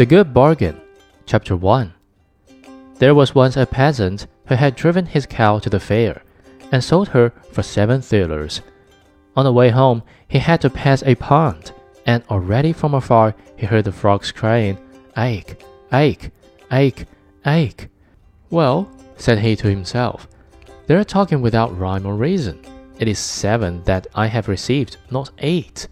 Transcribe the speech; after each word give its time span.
The 0.00 0.06
Good 0.06 0.32
Bargain, 0.32 0.80
Chapter 1.26 1.54
1 1.54 1.92
There 2.94 3.14
was 3.14 3.34
once 3.34 3.58
a 3.58 3.66
peasant 3.66 4.28
who 4.46 4.54
had 4.54 4.74
driven 4.74 5.04
his 5.04 5.26
cow 5.26 5.58
to 5.58 5.68
the 5.68 5.78
fair 5.78 6.22
and 6.72 6.82
sold 6.82 7.08
her 7.08 7.34
for 7.52 7.62
seven 7.62 8.00
thalers. 8.00 8.62
On 9.36 9.44
the 9.44 9.52
way 9.52 9.68
home, 9.68 10.02
he 10.26 10.38
had 10.38 10.62
to 10.62 10.70
pass 10.70 11.02
a 11.02 11.16
pond, 11.16 11.72
and 12.06 12.24
already 12.30 12.72
from 12.72 12.94
afar 12.94 13.34
he 13.58 13.66
heard 13.66 13.84
the 13.84 13.92
frogs 13.92 14.32
crying, 14.32 14.78
Ache, 15.18 15.62
ache, 15.92 16.30
ache, 16.72 17.04
ache. 17.44 17.88
Well, 18.48 18.88
said 19.18 19.40
he 19.40 19.54
to 19.56 19.68
himself, 19.68 20.26
they 20.86 20.94
are 20.94 21.04
talking 21.04 21.42
without 21.42 21.78
rhyme 21.78 22.06
or 22.06 22.14
reason. 22.14 22.58
It 22.98 23.06
is 23.06 23.18
seven 23.18 23.84
that 23.84 24.06
I 24.14 24.28
have 24.28 24.48
received, 24.48 24.96
not 25.10 25.28
eight. 25.40 25.88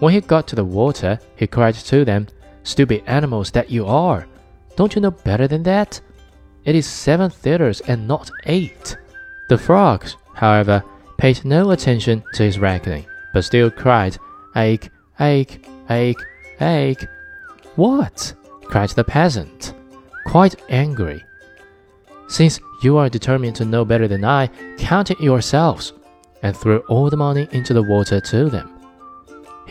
When 0.00 0.12
he 0.12 0.20
got 0.20 0.48
to 0.48 0.56
the 0.56 0.64
water, 0.64 1.20
he 1.36 1.46
cried 1.46 1.74
to 1.76 2.04
them, 2.04 2.26
Stupid 2.64 3.02
animals 3.06 3.50
that 3.52 3.70
you 3.70 3.86
are! 3.86 4.26
Don't 4.76 4.94
you 4.94 5.00
know 5.00 5.10
better 5.10 5.48
than 5.48 5.62
that? 5.64 6.00
It 6.64 6.74
is 6.74 6.86
seven 6.86 7.30
thalers 7.30 7.80
and 7.82 8.06
not 8.06 8.30
eight. 8.46 8.96
The 9.48 9.58
frogs, 9.58 10.16
however, 10.34 10.84
paid 11.18 11.44
no 11.44 11.70
attention 11.72 12.22
to 12.34 12.42
his 12.42 12.58
reckoning, 12.58 13.06
but 13.34 13.44
still 13.44 13.70
cried, 13.70 14.16
Ache, 14.56 14.90
ache, 15.20 15.66
ache, 15.90 16.22
ache. 16.60 17.06
What? 17.76 18.34
cried 18.64 18.90
the 18.90 19.04
peasant, 19.04 19.74
quite 20.26 20.54
angry. 20.70 21.22
Since 22.28 22.60
you 22.82 22.96
are 22.96 23.08
determined 23.08 23.56
to 23.56 23.64
know 23.64 23.84
better 23.84 24.08
than 24.08 24.24
I, 24.24 24.46
count 24.78 25.10
it 25.10 25.20
yourselves, 25.20 25.92
and 26.42 26.56
threw 26.56 26.78
all 26.88 27.10
the 27.10 27.16
money 27.16 27.48
into 27.52 27.74
the 27.74 27.82
water 27.82 28.20
to 28.20 28.48
them. 28.48 28.81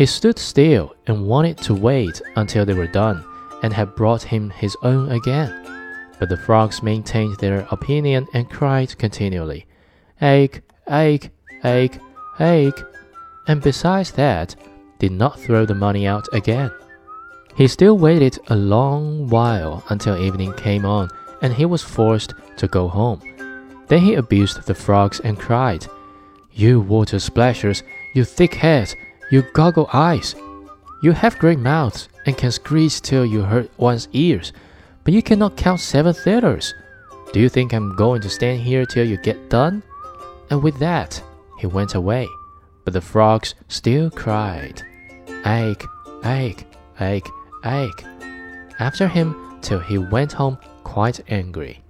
He 0.02 0.08
stood 0.08 0.40
still 0.40 0.96
and 1.06 1.28
wanted 1.28 1.60
to 1.60 1.76
wait 1.76 2.24
until 2.36 2.66
they 2.66 2.74
were 2.74 2.88
done 2.88 3.24
and 3.62 3.72
had 3.72 3.94
brought 3.94 4.24
him 4.24 4.50
his 4.50 4.76
own 4.82 5.12
again. 5.12 5.54
But 6.18 6.28
the 6.28 6.38
frogs 6.38 6.82
maintained 6.82 7.38
their 7.38 7.68
opinion 7.70 8.26
and 8.34 8.50
cried 8.50 8.98
continually, 8.98 9.68
Ache, 10.20 10.64
ache, 10.90 11.30
ache, 11.64 12.00
ache, 12.40 12.82
and 13.48 13.62
besides 13.62 14.10
that, 14.14 14.56
did 14.98 15.12
not 15.12 15.40
throw 15.40 15.68
the 15.68 15.76
money 15.76 16.08
out 16.08 16.28
again. 16.34 16.72
He 17.56 17.68
still 17.68 18.00
waited 18.00 18.40
a 18.48 18.56
long 18.56 19.30
while 19.30 19.84
until 19.90 20.18
evening 20.18 20.54
came 20.54 20.84
on 20.84 21.10
and 21.44 21.54
he 21.54 21.66
was 21.66 21.84
forced 21.84 22.34
to 22.58 22.68
go 22.68 22.88
home. 22.88 23.22
Then 23.88 24.00
he 24.00 24.16
abused 24.16 24.64
the 24.64 24.74
frogs 24.74 25.20
and 25.20 25.38
cried, 25.38 25.86
You 26.54 26.82
water 26.82 27.20
splashers, 27.20 27.84
you 28.16 28.24
thick 28.24 28.56
heads, 28.56 28.96
you 29.32 29.42
goggle 29.54 29.90
eyes. 29.94 30.36
You 31.02 31.14
have 31.14 31.40
great 31.40 31.58
mouths 31.58 32.10
and 32.26 32.38
can 32.38 32.52
screech 32.52 33.02
till 33.02 33.26
you 33.26 33.42
hurt 33.42 33.72
one's 33.78 34.08
ears, 34.12 34.54
but 35.04 35.14
you 35.14 35.24
cannot 35.24 35.58
count 35.58 35.80
seven 35.80 36.14
thalers. 36.14 36.74
Do 37.34 37.40
you 37.40 37.50
think 37.50 37.74
I'm 37.74 37.96
going 37.96 38.22
to 38.22 38.30
stand 38.30 38.62
here 38.62 38.86
till 38.86 39.08
you 39.08 39.18
get 39.18 39.50
done? 39.50 39.82
And 40.50 40.62
with 40.62 40.78
that, 40.80 41.24
he 41.60 41.66
went 41.66 41.96
away. 41.96 42.28
But 42.84 42.94
the 42.94 43.02
frogs 43.02 43.56
still 43.68 44.12
cried, 44.12 44.84
Ache, 45.46 45.86
ache, 46.26 46.66
ache, 47.00 47.30
ache, 47.66 48.06
after 48.80 49.08
him 49.08 49.60
till 49.62 49.80
he 49.80 49.98
went 49.98 50.34
home 50.34 50.58
quite 50.84 51.22
angry. 51.32 51.82